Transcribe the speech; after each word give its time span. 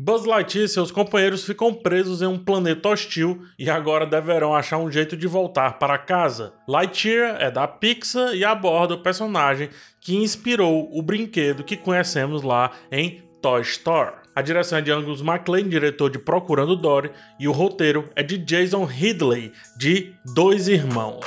Buzz 0.00 0.24
Lightyear 0.24 0.66
e 0.66 0.68
seus 0.68 0.92
companheiros 0.92 1.44
ficam 1.44 1.74
presos 1.74 2.22
em 2.22 2.26
um 2.26 2.38
planeta 2.38 2.88
hostil 2.88 3.42
e 3.58 3.68
agora 3.68 4.06
deverão 4.06 4.54
achar 4.54 4.78
um 4.78 4.88
jeito 4.88 5.16
de 5.16 5.26
voltar 5.26 5.76
para 5.80 5.98
casa. 5.98 6.52
Lightyear 6.68 7.36
é 7.40 7.50
da 7.50 7.66
Pixar 7.66 8.32
e 8.32 8.44
aborda 8.44 8.94
o 8.94 9.02
personagem 9.02 9.70
que 10.00 10.14
inspirou 10.14 10.88
o 10.96 11.02
brinquedo 11.02 11.64
que 11.64 11.76
conhecemos 11.76 12.44
lá 12.44 12.70
em 12.92 13.24
Toy 13.42 13.62
Story. 13.62 14.12
A 14.36 14.40
direção 14.40 14.78
é 14.78 14.82
de 14.82 14.92
Angus 14.92 15.20
MacLean, 15.20 15.68
diretor 15.68 16.08
de 16.08 16.20
Procurando 16.20 16.76
Dory, 16.76 17.10
e 17.40 17.48
o 17.48 17.52
roteiro 17.52 18.08
é 18.14 18.22
de 18.22 18.38
Jason 18.38 18.84
Ridley, 18.84 19.50
de 19.76 20.14
Dois 20.32 20.68
Irmãos. 20.68 21.26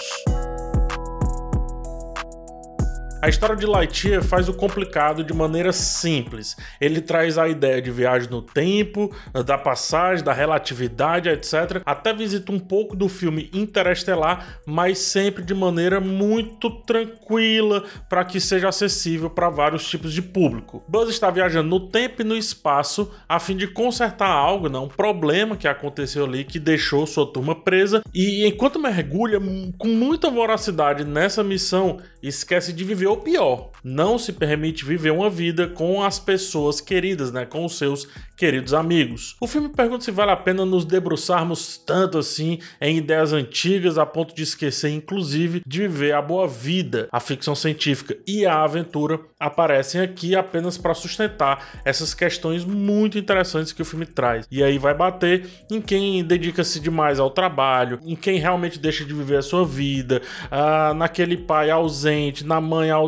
A 3.22 3.30
história 3.30 3.56
de 3.56 3.68
Lightyear 3.68 4.24
faz 4.24 4.50
o 4.50 4.54
complicado 4.54 5.24
de 5.24 5.32
maneira 5.32 5.72
simples. 5.72 6.58
Ele 6.80 7.00
traz 7.00 7.38
a 7.38 7.48
ideia 7.48 7.80
de 7.80 7.92
viagem 7.92 8.28
no 8.28 8.42
tempo, 8.42 9.16
da 9.46 9.60
passagem, 9.60 10.26
da 10.26 10.34
relatividade, 10.34 11.30
etc. 11.30 11.84
Até 11.86 12.16
visita 12.16 12.52
um 12.52 12.58
pouco 12.58 12.96
do 12.96 13.08
filme 13.08 13.48
Interestelar, 13.54 14.62
mas 14.66 14.98
sempre 14.98 15.44
de 15.44 15.54
maneira 15.54 16.00
muito 16.00 16.72
tranquila 16.82 17.84
para 18.10 18.26
que 18.26 18.40
seja 18.40 18.70
acessível 18.70 19.30
para 19.30 19.52
vários 19.52 19.88
tipos 19.88 20.12
de 20.14 20.24
público. 20.24 20.84
Buzz 20.88 21.12
está 21.12 21.30
viajando 21.30 21.70
no 21.70 21.92
tempo 21.92 22.24
e 22.24 22.26
no 22.26 22.36
espaço 22.36 23.12
a 23.30 23.40
fim 23.40 23.56
de 23.56 23.68
consertar 23.68 24.32
algo, 24.32 24.68
né? 24.68 24.80
um 24.80 24.88
problema 24.88 25.56
que 25.56 25.68
aconteceu 25.68 26.26
ali 26.26 26.44
que 26.44 26.58
deixou 26.58 27.06
sua 27.06 27.32
turma 27.32 27.54
presa 27.54 28.02
e 28.12 28.48
enquanto 28.48 28.80
mergulha 28.80 29.40
com 29.78 29.90
muita 29.90 30.28
voracidade 30.32 31.06
nessa 31.06 31.44
missão, 31.44 32.00
esquece 32.24 32.74
de 32.74 32.84
viver 32.84 33.11
ou 33.12 33.18
pior, 33.18 33.72
não 33.84 34.18
se 34.18 34.32
permite 34.32 34.86
viver 34.86 35.12
uma 35.12 35.30
vida 35.30 35.68
com 35.68 36.02
as 36.02 36.18
pessoas 36.18 36.80
queridas, 36.80 37.32
né, 37.32 37.46
com 37.46 37.66
os 37.66 37.78
seus 37.78 38.08
queridos 38.38 38.74
amigos. 38.74 39.36
O 39.40 39.48
filme 39.48 39.70
pergunta 39.70 40.04
se 40.04 40.12
vale 40.12 40.32
a 40.32 40.36
pena 40.36 40.66
nos 40.66 40.86
debruçarmos 40.86 41.78
tanto 41.78 42.18
assim 42.18 42.60
em 42.80 42.98
ideias 42.98 43.34
antigas 43.34 43.98
a 43.98 44.06
ponto 44.06 44.34
de 44.34 44.44
esquecer, 44.44 44.90
inclusive, 44.90 45.62
de 45.66 45.82
viver 45.82 46.14
a 46.14 46.22
boa 46.22 46.48
vida. 46.48 47.08
A 47.12 47.20
ficção 47.20 47.54
científica 47.54 48.18
e 48.26 48.46
a 48.46 48.64
aventura 48.64 49.20
aparecem 49.40 50.02
aqui 50.02 50.36
apenas 50.36 50.78
para 50.78 50.94
sustentar 50.94 51.82
essas 51.86 52.14
questões 52.14 52.66
muito 52.66 53.18
interessantes 53.18 53.74
que 53.74 53.82
o 53.82 53.86
filme 53.86 54.06
traz. 54.06 54.48
E 54.50 54.64
aí 54.64 54.78
vai 54.78 54.94
bater 54.94 55.48
em 55.70 55.82
quem 55.82 56.24
dedica-se 56.24 56.80
demais 56.80 57.20
ao 57.20 57.30
trabalho, 57.30 58.00
em 58.04 58.16
quem 58.16 58.40
realmente 58.40 58.80
deixa 58.80 59.06
de 59.06 59.14
viver 59.14 59.38
a 59.38 59.42
sua 59.44 59.66
vida, 59.66 60.22
ah, 60.50 60.94
naquele 60.96 61.38
pai 61.38 61.70
ausente, 61.70 62.46
na 62.46 62.60
mãe 62.62 62.90
ausente, 62.90 63.01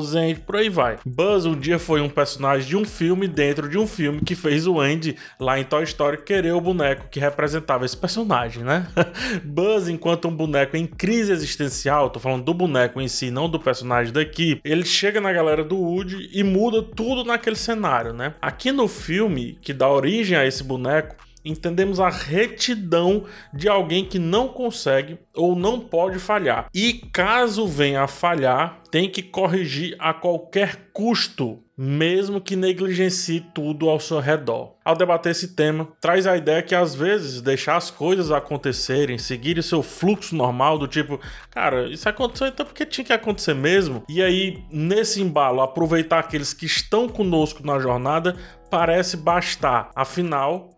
por 0.45 0.55
aí 0.55 0.69
vai. 0.69 0.97
Buzz 1.05 1.45
um 1.45 1.55
dia 1.55 1.79
foi 1.79 2.01
um 2.01 2.09
personagem 2.09 2.67
de 2.67 2.77
um 2.77 2.85
filme 2.85 3.27
dentro 3.27 3.69
de 3.69 3.77
um 3.77 3.87
filme 3.87 4.21
que 4.21 4.35
fez 4.35 4.67
o 4.67 4.79
Andy 4.79 5.15
lá 5.39 5.59
em 5.59 5.63
Toy 5.63 5.83
Story 5.83 6.23
querer 6.23 6.53
o 6.53 6.61
boneco 6.61 7.07
que 7.09 7.19
representava 7.19 7.85
esse 7.85 7.97
personagem, 7.97 8.63
né? 8.63 8.87
Buzz, 9.43 9.87
enquanto 9.87 10.27
um 10.27 10.35
boneco 10.35 10.77
em 10.77 10.85
crise 10.85 11.31
existencial, 11.31 12.09
tô 12.09 12.19
falando 12.19 12.43
do 12.43 12.53
boneco 12.53 13.01
em 13.01 13.07
si, 13.07 13.31
não 13.31 13.49
do 13.49 13.59
personagem 13.59 14.13
daqui, 14.13 14.59
ele 14.63 14.85
chega 14.85 15.19
na 15.19 15.31
galera 15.31 15.63
do 15.63 15.77
Woody 15.77 16.29
e 16.31 16.43
muda 16.43 16.81
tudo 16.81 17.23
naquele 17.23 17.55
cenário, 17.55 18.13
né? 18.13 18.33
Aqui 18.41 18.71
no 18.71 18.87
filme, 18.87 19.57
que 19.61 19.73
dá 19.73 19.89
origem 19.89 20.37
a 20.37 20.45
esse 20.45 20.63
boneco, 20.63 21.15
entendemos 21.43 21.99
a 21.99 22.09
retidão 22.09 23.25
de 23.53 23.67
alguém 23.67 24.05
que 24.05 24.19
não 24.19 24.47
consegue 24.47 25.17
ou 25.35 25.55
não 25.55 25.79
pode 25.79 26.19
falhar. 26.19 26.67
E 26.73 26.93
caso 27.11 27.67
venha 27.67 28.03
a 28.03 28.07
falhar, 28.07 28.81
tem 28.91 29.09
que 29.09 29.23
corrigir 29.23 29.95
a 29.99 30.13
qualquer 30.13 30.89
custo, 30.93 31.59
mesmo 31.75 32.39
que 32.39 32.55
negligencie 32.55 33.43
tudo 33.53 33.89
ao 33.89 33.99
seu 33.99 34.19
redor. 34.19 34.75
Ao 34.85 34.95
debater 34.95 35.31
esse 35.31 35.55
tema, 35.55 35.87
traz 35.99 36.27
a 36.27 36.37
ideia 36.37 36.61
que 36.61 36.75
às 36.75 36.93
vezes 36.93 37.41
deixar 37.41 37.77
as 37.77 37.89
coisas 37.89 38.31
acontecerem, 38.31 39.17
seguir 39.17 39.57
o 39.57 39.63
seu 39.63 39.81
fluxo 39.81 40.35
normal, 40.35 40.77
do 40.77 40.87
tipo, 40.87 41.19
cara, 41.49 41.89
isso 41.89 42.07
aconteceu 42.07 42.47
então 42.47 42.65
porque 42.65 42.85
tinha 42.85 43.05
que 43.05 43.13
acontecer 43.13 43.55
mesmo. 43.55 44.03
E 44.07 44.21
aí, 44.21 44.63
nesse 44.71 45.21
embalo, 45.21 45.61
aproveitar 45.61 46.19
aqueles 46.19 46.53
que 46.53 46.65
estão 46.65 47.09
conosco 47.09 47.65
na 47.65 47.79
jornada 47.79 48.35
parece 48.69 49.17
bastar. 49.17 49.89
Afinal, 49.95 50.69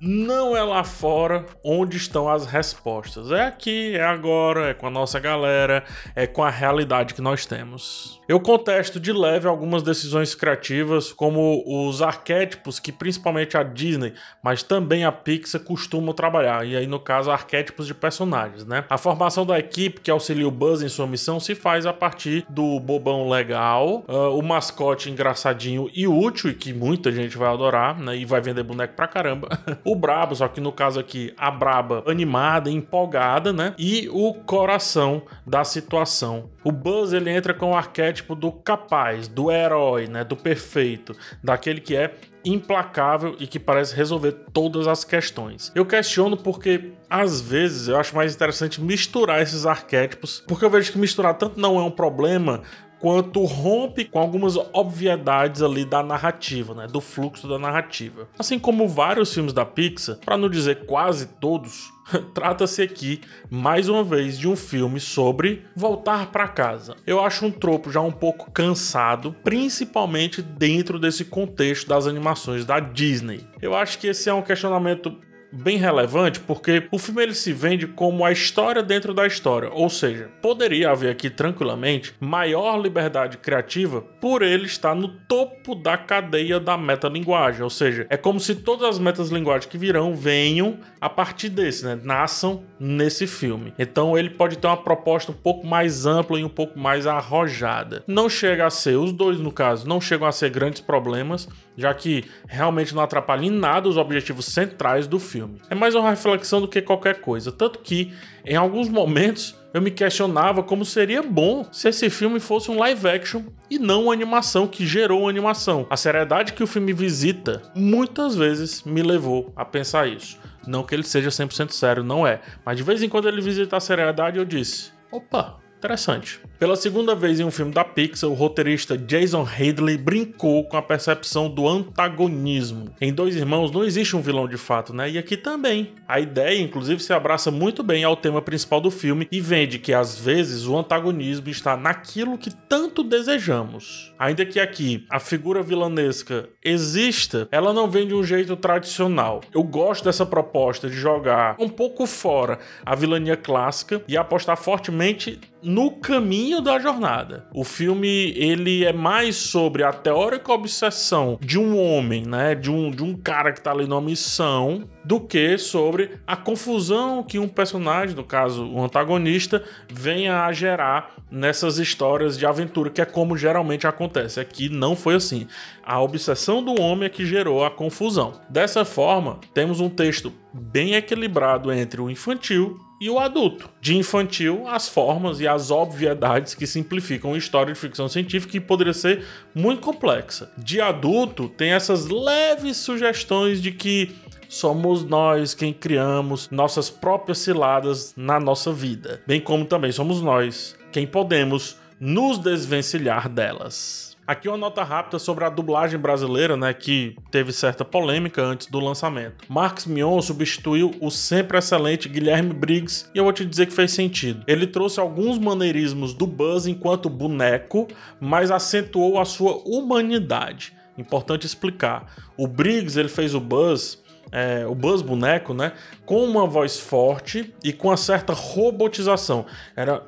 não 0.00 0.56
é 0.56 0.62
lá 0.62 0.84
fora 0.84 1.46
onde 1.64 1.96
estão 1.96 2.28
as 2.28 2.46
respostas. 2.46 3.30
É 3.30 3.46
aqui, 3.46 3.94
é 3.96 4.04
agora, 4.04 4.70
é 4.70 4.74
com 4.74 4.86
a 4.86 4.90
nossa 4.90 5.18
galera, 5.18 5.84
é 6.14 6.26
com 6.26 6.42
a 6.42 6.50
realidade 6.50 7.14
que 7.14 7.22
nós 7.22 7.46
temos. 7.46 8.20
Eu 8.28 8.40
contesto 8.40 8.98
de 8.98 9.12
leve 9.12 9.46
algumas 9.46 9.82
decisões 9.82 10.34
criativas, 10.34 11.12
como 11.12 11.62
os 11.66 12.00
arquétipos 12.00 12.78
que 12.78 12.90
principalmente 12.90 13.56
a 13.56 13.62
Disney, 13.62 14.14
mas 14.42 14.62
também 14.62 15.04
a 15.04 15.12
Pixar 15.12 15.60
costumam 15.60 16.14
trabalhar, 16.14 16.66
e 16.66 16.76
aí 16.76 16.86
no 16.86 16.98
caso 16.98 17.30
arquétipos 17.30 17.86
de 17.86 17.94
personagens, 17.94 18.64
né? 18.64 18.84
A 18.88 18.96
formação 18.96 19.44
da 19.44 19.58
equipe 19.58 20.00
que 20.00 20.10
auxilia 20.10 20.48
o 20.48 20.50
Buzz 20.50 20.82
em 20.82 20.88
sua 20.88 21.06
missão 21.06 21.38
se 21.38 21.54
faz 21.54 21.84
a 21.86 21.92
partir 21.92 22.46
do 22.48 22.80
bobão 22.80 23.28
legal, 23.28 24.04
uh, 24.08 24.38
o 24.38 24.42
mascote 24.42 25.10
engraçadinho 25.10 25.90
e 25.94 26.06
útil, 26.06 26.50
e 26.50 26.54
que 26.54 26.72
muita 26.72 27.12
gente 27.12 27.36
vai 27.36 27.48
adorar, 27.48 27.98
né? 27.98 28.16
E 28.16 28.24
vai 28.24 28.40
vender 28.40 28.62
boneco 28.62 28.94
pra 28.94 29.06
caramba. 29.06 29.48
o 29.84 29.94
brabo, 29.94 30.34
só 30.34 30.48
que 30.48 30.60
no 30.60 30.72
caso 30.72 30.98
aqui 30.98 31.32
a 31.36 31.50
braba 31.50 32.02
animada, 32.06 32.70
empolgada, 32.70 33.52
né? 33.52 33.74
E 33.78 34.08
o 34.10 34.34
coração 34.34 35.22
da 35.46 35.64
situação. 35.64 36.50
O 36.64 36.72
Buzz 36.72 37.12
ele 37.12 37.30
entra 37.30 37.52
com 37.52 37.72
o 37.72 37.76
arquétipo 37.76 38.34
do 38.34 38.50
capaz, 38.50 39.28
do 39.28 39.50
herói, 39.50 40.06
né, 40.06 40.24
do 40.24 40.34
perfeito, 40.34 41.14
daquele 41.42 41.80
que 41.80 41.94
é 41.94 42.14
implacável 42.44 43.36
e 43.38 43.46
que 43.46 43.58
parece 43.58 43.94
resolver 43.94 44.32
todas 44.52 44.86
as 44.86 45.02
questões. 45.02 45.72
Eu 45.74 45.86
questiono 45.86 46.36
porque 46.36 46.92
às 47.08 47.40
vezes 47.40 47.88
eu 47.88 47.98
acho 47.98 48.14
mais 48.14 48.34
interessante 48.34 48.80
misturar 48.80 49.40
esses 49.40 49.64
arquétipos, 49.64 50.42
porque 50.46 50.64
eu 50.64 50.70
vejo 50.70 50.92
que 50.92 50.98
misturar 50.98 51.34
tanto 51.34 51.58
não 51.58 51.78
é 51.78 51.82
um 51.82 51.90
problema 51.90 52.62
quanto 53.04 53.44
rompe 53.44 54.06
com 54.06 54.18
algumas 54.18 54.56
obviedades 54.72 55.60
ali 55.60 55.84
da 55.84 56.02
narrativa, 56.02 56.74
né, 56.74 56.86
do 56.86 57.02
fluxo 57.02 57.46
da 57.46 57.58
narrativa. 57.58 58.26
Assim 58.38 58.58
como 58.58 58.88
vários 58.88 59.34
filmes 59.34 59.52
da 59.52 59.62
Pixar, 59.62 60.16
para 60.24 60.38
não 60.38 60.48
dizer 60.48 60.86
quase 60.86 61.26
todos, 61.26 61.92
Trata-se 62.34 62.82
aqui, 62.82 63.22
mais 63.50 63.88
uma 63.88 64.04
vez, 64.04 64.38
de 64.38 64.46
um 64.46 64.54
filme 64.54 65.00
sobre 65.00 65.64
voltar 65.74 66.30
para 66.30 66.46
casa. 66.46 66.96
Eu 67.06 67.24
acho 67.24 67.46
um 67.46 67.50
tropo 67.50 67.90
já 67.90 68.00
um 68.00 68.12
pouco 68.12 68.50
cansado, 68.50 69.34
principalmente 69.42 70.42
dentro 70.42 70.98
desse 70.98 71.24
contexto 71.24 71.88
das 71.88 72.06
animações 72.06 72.66
da 72.66 72.78
Disney. 72.78 73.46
Eu 73.60 73.74
acho 73.74 73.98
que 73.98 74.08
esse 74.08 74.28
é 74.28 74.34
um 74.34 74.42
questionamento 74.42 75.16
bem 75.54 75.76
relevante 75.76 76.40
porque 76.40 76.86
o 76.90 76.98
filme 76.98 77.22
ele 77.22 77.34
se 77.34 77.52
vende 77.52 77.86
como 77.86 78.24
a 78.24 78.32
história 78.32 78.82
dentro 78.82 79.14
da 79.14 79.26
história, 79.26 79.70
ou 79.72 79.88
seja, 79.88 80.30
poderia 80.42 80.90
haver 80.90 81.10
aqui 81.10 81.30
tranquilamente 81.30 82.14
maior 82.20 82.76
liberdade 82.80 83.38
criativa 83.38 84.00
por 84.00 84.42
ele 84.42 84.66
estar 84.66 84.94
no 84.94 85.08
topo 85.08 85.74
da 85.74 85.96
cadeia 85.96 86.58
da 86.58 86.76
metalinguagem, 86.76 87.62
ou 87.62 87.70
seja, 87.70 88.06
é 88.10 88.16
como 88.16 88.40
se 88.40 88.54
todas 88.54 88.88
as 88.88 88.98
metalinguagens 88.98 89.66
que 89.66 89.78
virão 89.78 90.14
venham 90.14 90.78
a 91.00 91.08
partir 91.08 91.48
desse, 91.48 91.84
né? 91.84 91.98
Nasçam 92.02 92.64
nesse 92.78 93.26
filme. 93.26 93.72
Então 93.78 94.16
ele 94.16 94.30
pode 94.30 94.58
ter 94.58 94.66
uma 94.66 94.76
proposta 94.76 95.32
um 95.32 95.34
pouco 95.34 95.66
mais 95.66 96.06
ampla 96.06 96.40
e 96.40 96.44
um 96.44 96.48
pouco 96.48 96.78
mais 96.78 97.06
arrojada. 97.06 98.02
Não 98.06 98.28
chega 98.28 98.66
a 98.66 98.70
ser, 98.70 98.96
os 98.96 99.12
dois 99.12 99.38
no 99.38 99.52
caso, 99.52 99.86
não 99.86 100.00
chegam 100.00 100.26
a 100.26 100.32
ser 100.32 100.50
grandes 100.50 100.80
problemas, 100.80 101.48
já 101.76 101.92
que 101.92 102.24
realmente 102.46 102.94
não 102.94 103.02
atrapalha 103.02 103.46
em 103.46 103.50
nada 103.50 103.88
os 103.88 103.96
objetivos 103.96 104.46
centrais 104.46 105.06
do 105.06 105.18
filme. 105.18 105.60
É 105.68 105.74
mais 105.74 105.94
uma 105.94 106.10
reflexão 106.10 106.60
do 106.60 106.68
que 106.68 106.82
qualquer 106.82 107.20
coisa, 107.20 107.50
tanto 107.50 107.78
que 107.80 108.12
em 108.44 108.56
alguns 108.56 108.88
momentos 108.88 109.54
eu 109.72 109.82
me 109.82 109.90
questionava 109.90 110.62
como 110.62 110.84
seria 110.84 111.22
bom 111.22 111.66
se 111.72 111.88
esse 111.88 112.08
filme 112.08 112.38
fosse 112.38 112.70
um 112.70 112.78
live 112.78 113.08
action 113.08 113.42
e 113.68 113.78
não 113.78 114.04
uma 114.04 114.12
animação 114.12 114.68
que 114.68 114.86
gerou 114.86 115.22
uma 115.22 115.30
animação. 115.30 115.86
A 115.90 115.96
seriedade 115.96 116.52
que 116.52 116.62
o 116.62 116.66
filme 116.66 116.92
visita 116.92 117.60
muitas 117.74 118.36
vezes 118.36 118.84
me 118.84 119.02
levou 119.02 119.52
a 119.56 119.64
pensar 119.64 120.06
isso. 120.06 120.38
Não 120.66 120.84
que 120.84 120.94
ele 120.94 121.02
seja 121.02 121.28
100% 121.28 121.72
sério, 121.72 122.04
não 122.04 122.26
é, 122.26 122.40
mas 122.64 122.76
de 122.76 122.82
vez 122.82 123.02
em 123.02 123.08
quando 123.08 123.28
ele 123.28 123.40
visita 123.40 123.76
a 123.76 123.80
seriedade 123.80 124.38
eu 124.38 124.44
disse: 124.44 124.92
opa, 125.10 125.58
interessante. 125.76 126.40
Pela 126.56 126.76
segunda 126.76 127.16
vez 127.16 127.40
em 127.40 127.44
um 127.44 127.50
filme 127.50 127.72
da 127.72 127.84
Pixar, 127.84 128.30
o 128.30 128.32
roteirista 128.32 128.96
Jason 128.96 129.42
Hadley 129.44 129.98
brincou 129.98 130.62
com 130.64 130.76
a 130.76 130.82
percepção 130.82 131.50
do 131.50 131.68
antagonismo. 131.68 132.94
Em 133.00 133.12
Dois 133.12 133.34
Irmãos 133.34 133.72
não 133.72 133.82
existe 133.82 134.14
um 134.14 134.20
vilão 134.20 134.46
de 134.46 134.56
fato, 134.56 134.94
né? 134.94 135.10
E 135.10 135.18
aqui 135.18 135.36
também. 135.36 135.92
A 136.06 136.20
ideia, 136.20 136.62
inclusive, 136.62 137.02
se 137.02 137.12
abraça 137.12 137.50
muito 137.50 137.82
bem 137.82 138.04
ao 138.04 138.16
tema 138.16 138.40
principal 138.40 138.80
do 138.80 138.90
filme 138.90 139.26
e 139.32 139.40
vende 139.40 139.80
que 139.80 139.92
às 139.92 140.16
vezes 140.16 140.64
o 140.64 140.76
antagonismo 140.76 141.48
está 141.48 141.76
naquilo 141.76 142.38
que 142.38 142.54
tanto 142.54 143.02
desejamos. 143.02 144.12
Ainda 144.16 144.46
que 144.46 144.60
aqui 144.60 145.04
a 145.10 145.18
figura 145.18 145.60
vilanesca 145.60 146.48
exista, 146.64 147.48
ela 147.50 147.72
não 147.72 147.90
vem 147.90 148.06
de 148.06 148.14
um 148.14 148.22
jeito 148.22 148.54
tradicional. 148.56 149.40
Eu 149.52 149.64
gosto 149.64 150.04
dessa 150.04 150.24
proposta 150.24 150.88
de 150.88 150.94
jogar 150.94 151.56
um 151.58 151.68
pouco 151.68 152.06
fora 152.06 152.60
a 152.86 152.94
vilania 152.94 153.36
clássica 153.36 154.00
e 154.06 154.16
apostar 154.16 154.56
fortemente 154.56 155.40
no 155.60 155.90
caminho 155.90 156.43
caminho 156.44 156.60
da 156.60 156.78
jornada. 156.78 157.46
O 157.54 157.64
filme 157.64 158.34
ele 158.36 158.84
é 158.84 158.92
mais 158.92 159.36
sobre 159.36 159.82
a 159.82 159.92
teórica 159.92 160.52
obsessão 160.52 161.38
de 161.40 161.58
um 161.58 161.78
homem, 161.78 162.22
né, 162.26 162.54
de 162.54 162.70
um, 162.70 162.90
de 162.90 163.02
um 163.02 163.14
cara 163.14 163.50
que 163.50 163.62
tá 163.62 163.70
ali 163.70 163.86
numa 163.86 164.00
missão, 164.00 164.84
do 165.02 165.20
que 165.20 165.56
sobre 165.56 166.18
a 166.26 166.36
confusão 166.36 167.22
que 167.22 167.38
um 167.38 167.48
personagem, 167.48 168.14
no 168.14 168.24
caso 168.24 168.66
o 168.66 168.82
antagonista, 168.82 169.64
venha 169.90 170.44
a 170.44 170.52
gerar 170.52 171.14
nessas 171.30 171.78
histórias 171.78 172.36
de 172.36 172.44
aventura, 172.44 172.90
que 172.90 173.00
é 173.00 173.06
como 173.06 173.36
geralmente 173.36 173.86
acontece. 173.86 174.38
Aqui 174.38 174.68
não 174.68 174.94
foi 174.94 175.14
assim. 175.14 175.46
A 175.82 176.00
obsessão 176.00 176.62
do 176.62 176.80
homem 176.80 177.06
é 177.06 177.10
que 177.10 177.24
gerou 177.24 177.64
a 177.64 177.70
confusão. 177.70 178.32
Dessa 178.50 178.84
forma, 178.84 179.40
temos 179.54 179.80
um 179.80 179.88
texto 179.88 180.32
bem 180.52 180.94
equilibrado 180.94 181.72
entre 181.72 182.00
o 182.00 182.10
infantil 182.10 182.78
e 183.04 183.10
o 183.10 183.18
adulto. 183.18 183.68
De 183.82 183.94
infantil, 183.94 184.66
as 184.66 184.88
formas 184.88 185.38
e 185.38 185.46
as 185.46 185.70
obviedades 185.70 186.54
que 186.54 186.66
simplificam 186.66 187.34
a 187.34 187.36
história 187.36 187.74
de 187.74 187.78
ficção 187.78 188.08
científica 188.08 188.52
que 188.52 188.60
poderia 188.60 188.94
ser 188.94 189.26
muito 189.54 189.82
complexa. 189.82 190.50
De 190.56 190.80
adulto, 190.80 191.50
tem 191.50 191.72
essas 191.72 192.06
leves 192.06 192.78
sugestões 192.78 193.60
de 193.60 193.72
que 193.72 194.16
somos 194.48 195.04
nós 195.04 195.52
quem 195.52 195.70
criamos 195.70 196.48
nossas 196.50 196.88
próprias 196.88 197.40
ciladas 197.40 198.14
na 198.16 198.40
nossa 198.40 198.72
vida, 198.72 199.20
bem 199.26 199.38
como 199.38 199.66
também 199.66 199.92
somos 199.92 200.22
nós 200.22 200.74
quem 200.90 201.06
podemos 201.06 201.76
nos 202.00 202.38
desvencilhar 202.38 203.28
delas. 203.28 204.13
Aqui 204.26 204.48
uma 204.48 204.56
nota 204.56 204.82
rápida 204.82 205.18
sobre 205.18 205.44
a 205.44 205.50
dublagem 205.50 206.00
brasileira, 206.00 206.56
né, 206.56 206.72
que 206.72 207.14
teve 207.30 207.52
certa 207.52 207.84
polêmica 207.84 208.42
antes 208.42 208.68
do 208.68 208.80
lançamento. 208.80 209.44
Marcos 209.50 209.84
Mion 209.84 210.18
substituiu 210.22 210.92
o 210.98 211.10
sempre 211.10 211.58
excelente 211.58 212.08
Guilherme 212.08 212.54
Briggs 212.54 213.06
e 213.14 213.18
eu 213.18 213.24
vou 213.24 213.34
te 213.34 213.44
dizer 213.44 213.66
que 213.66 213.74
fez 213.74 213.92
sentido. 213.92 214.42
Ele 214.46 214.66
trouxe 214.66 214.98
alguns 214.98 215.38
maneirismos 215.38 216.14
do 216.14 216.26
Buzz 216.26 216.66
enquanto 216.66 217.10
boneco, 217.10 217.86
mas 218.18 218.50
acentuou 218.50 219.20
a 219.20 219.26
sua 219.26 219.60
humanidade. 219.66 220.72
Importante 220.96 221.44
explicar. 221.44 222.10
O 222.34 222.46
Briggs 222.46 222.98
ele 222.98 223.10
fez 223.10 223.34
o 223.34 223.40
Buzz 223.40 224.02
é, 224.32 224.66
o 224.66 224.74
Buzz 224.74 225.00
boneco, 225.00 225.54
né? 225.54 225.72
Com 226.04 226.24
uma 226.24 226.44
voz 226.44 226.76
forte 226.76 227.54
e 227.62 227.72
com 227.72 227.88
uma 227.88 227.96
certa 227.96 228.32
robotização. 228.32 229.46
Era 229.76 230.02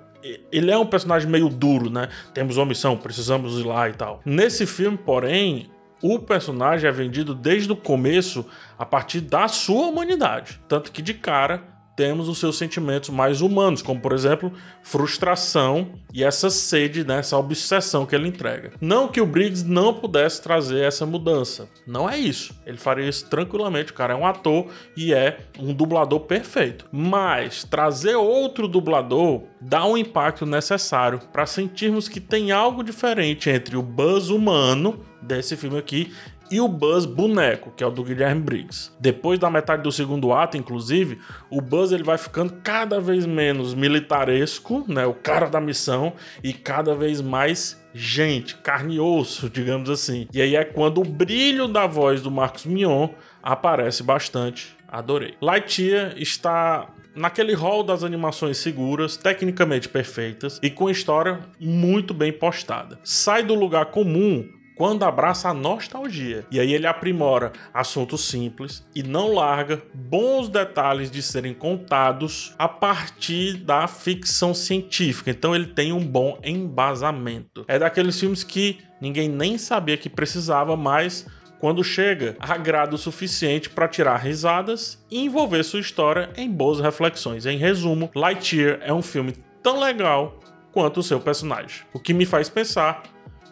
ele 0.50 0.70
é 0.70 0.78
um 0.78 0.86
personagem 0.86 1.28
meio 1.28 1.48
duro, 1.48 1.90
né? 1.90 2.08
Temos 2.32 2.56
uma 2.56 2.66
missão, 2.66 2.96
precisamos 2.96 3.58
ir 3.58 3.64
lá 3.64 3.88
e 3.88 3.92
tal. 3.92 4.20
Nesse 4.24 4.66
filme, 4.66 4.96
porém, 4.96 5.70
o 6.02 6.18
personagem 6.18 6.88
é 6.88 6.92
vendido 6.92 7.34
desde 7.34 7.72
o 7.72 7.76
começo 7.76 8.46
a 8.78 8.84
partir 8.84 9.20
da 9.20 9.48
sua 9.48 9.86
humanidade. 9.86 10.60
Tanto 10.68 10.92
que 10.92 11.00
de 11.02 11.14
cara 11.14 11.75
temos 11.96 12.28
os 12.28 12.38
seus 12.38 12.58
sentimentos 12.58 13.08
mais 13.08 13.40
humanos, 13.40 13.80
como 13.80 13.98
por 13.98 14.12
exemplo, 14.12 14.52
frustração 14.82 15.88
e 16.12 16.22
essa 16.22 16.50
sede, 16.50 17.04
né, 17.04 17.18
essa 17.18 17.38
obsessão 17.38 18.04
que 18.04 18.14
ele 18.14 18.28
entrega. 18.28 18.72
Não 18.80 19.08
que 19.08 19.20
o 19.20 19.26
Briggs 19.26 19.66
não 19.66 19.94
pudesse 19.94 20.42
trazer 20.42 20.82
essa 20.84 21.06
mudança. 21.06 21.68
Não 21.86 22.08
é 22.08 22.18
isso. 22.18 22.54
Ele 22.66 22.76
faria 22.76 23.08
isso 23.08 23.28
tranquilamente. 23.28 23.92
O 23.92 23.94
cara 23.94 24.12
é 24.12 24.16
um 24.16 24.26
ator 24.26 24.66
e 24.96 25.14
é 25.14 25.38
um 25.58 25.72
dublador 25.72 26.20
perfeito. 26.20 26.86
Mas 26.92 27.64
trazer 27.64 28.16
outro 28.16 28.68
dublador 28.68 29.42
dá 29.60 29.84
um 29.86 29.96
impacto 29.96 30.44
necessário 30.44 31.20
para 31.32 31.46
sentirmos 31.46 32.08
que 32.08 32.20
tem 32.20 32.52
algo 32.52 32.84
diferente 32.84 33.48
entre 33.48 33.76
o 33.76 33.82
Buzz 33.82 34.28
humano 34.28 35.00
desse 35.22 35.56
filme 35.56 35.78
aqui 35.78 36.12
e 36.50 36.60
o 36.60 36.68
Buzz 36.68 37.04
boneco, 37.04 37.72
que 37.76 37.82
é 37.82 37.86
o 37.86 37.90
do 37.90 38.04
Guilherme 38.04 38.40
Briggs. 38.40 38.90
Depois 39.00 39.38
da 39.38 39.50
metade 39.50 39.82
do 39.82 39.92
segundo 39.92 40.32
ato, 40.32 40.56
inclusive, 40.56 41.18
o 41.50 41.60
Buzz 41.60 41.92
ele 41.92 42.02
vai 42.02 42.18
ficando 42.18 42.54
cada 42.62 43.00
vez 43.00 43.26
menos 43.26 43.74
militaresco, 43.74 44.84
né, 44.88 45.06
o 45.06 45.14
cara 45.14 45.48
da 45.48 45.60
missão, 45.60 46.12
e 46.42 46.52
cada 46.52 46.94
vez 46.94 47.20
mais 47.20 47.80
gente, 47.92 48.56
carne 48.56 48.96
e 48.96 49.00
osso, 49.00 49.48
digamos 49.50 49.88
assim. 49.88 50.28
E 50.32 50.40
aí 50.40 50.56
é 50.56 50.64
quando 50.64 51.00
o 51.00 51.04
brilho 51.04 51.66
da 51.66 51.86
voz 51.86 52.22
do 52.22 52.30
Marcos 52.30 52.66
Mion 52.66 53.08
aparece 53.42 54.02
bastante. 54.02 54.76
Adorei. 54.88 55.34
Lightyear 55.40 56.14
está 56.16 56.88
naquele 57.16 57.54
rol 57.54 57.82
das 57.82 58.04
animações 58.04 58.58
seguras, 58.58 59.16
tecnicamente 59.16 59.88
perfeitas 59.88 60.60
e 60.62 60.70
com 60.70 60.90
história 60.90 61.40
muito 61.58 62.12
bem 62.12 62.30
postada. 62.32 63.00
Sai 63.02 63.42
do 63.42 63.54
lugar 63.54 63.86
comum 63.86 64.46
quando 64.76 65.04
abraça 65.04 65.48
a 65.48 65.54
nostalgia. 65.54 66.46
E 66.50 66.60
aí 66.60 66.72
ele 66.72 66.86
aprimora 66.86 67.52
assuntos 67.72 68.28
simples 68.28 68.86
e 68.94 69.02
não 69.02 69.32
larga 69.32 69.82
bons 69.92 70.48
detalhes 70.48 71.10
de 71.10 71.22
serem 71.22 71.54
contados 71.54 72.54
a 72.58 72.68
partir 72.68 73.54
da 73.54 73.88
ficção 73.88 74.54
científica. 74.54 75.30
Então 75.30 75.54
ele 75.54 75.66
tem 75.66 75.92
um 75.92 76.06
bom 76.06 76.38
embasamento. 76.44 77.64
É 77.66 77.78
daqueles 77.78 78.20
filmes 78.20 78.44
que 78.44 78.78
ninguém 79.00 79.28
nem 79.28 79.56
sabia 79.56 79.96
que 79.96 80.10
precisava, 80.10 80.76
mas 80.76 81.26
quando 81.58 81.82
chega, 81.82 82.36
agrada 82.38 82.94
o 82.94 82.98
suficiente 82.98 83.70
para 83.70 83.88
tirar 83.88 84.18
risadas 84.18 85.02
e 85.10 85.24
envolver 85.24 85.62
sua 85.62 85.80
história 85.80 86.30
em 86.36 86.50
boas 86.50 86.80
reflexões. 86.80 87.46
Em 87.46 87.56
resumo, 87.56 88.10
Lightyear 88.14 88.78
é 88.82 88.92
um 88.92 89.02
filme 89.02 89.34
tão 89.62 89.80
legal 89.80 90.38
quanto 90.70 91.00
o 91.00 91.02
seu 91.02 91.18
personagem. 91.18 91.82
O 91.94 91.98
que 91.98 92.12
me 92.12 92.26
faz 92.26 92.50
pensar 92.50 93.02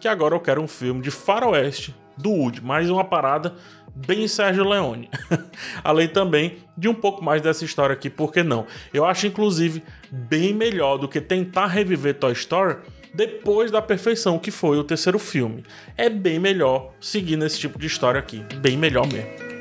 que 0.05 0.09
agora 0.09 0.35
eu 0.35 0.39
quero 0.39 0.61
um 0.61 0.67
filme 0.67 1.01
de 1.01 1.09
faroeste 1.09 1.95
do 2.15 2.29
Woody, 2.29 2.63
mais 2.63 2.91
uma 2.91 3.03
parada 3.03 3.55
bem 3.95 4.27
Sérgio 4.27 4.63
Leone. 4.63 5.09
Além 5.83 6.07
também 6.07 6.59
de 6.77 6.87
um 6.87 6.93
pouco 6.93 7.23
mais 7.23 7.41
dessa 7.41 7.65
história 7.65 7.95
aqui, 7.95 8.07
por 8.07 8.31
que 8.31 8.43
não? 8.43 8.67
Eu 8.93 9.03
acho 9.03 9.25
inclusive 9.25 9.81
bem 10.11 10.53
melhor 10.53 10.99
do 10.99 11.09
que 11.09 11.19
tentar 11.19 11.65
reviver 11.65 12.13
Toy 12.19 12.33
Story 12.33 12.77
depois 13.15 13.71
da 13.71 13.81
perfeição 13.81 14.37
que 14.37 14.51
foi 14.51 14.77
o 14.77 14.83
terceiro 14.83 15.17
filme. 15.17 15.63
É 15.97 16.07
bem 16.07 16.37
melhor 16.37 16.93
seguir 17.01 17.35
nesse 17.35 17.57
tipo 17.57 17.79
de 17.79 17.87
história 17.87 18.19
aqui, 18.19 18.45
bem 18.61 18.77
melhor 18.77 19.11
mesmo. 19.11 19.54